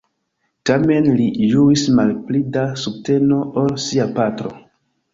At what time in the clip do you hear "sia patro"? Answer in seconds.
3.89-4.61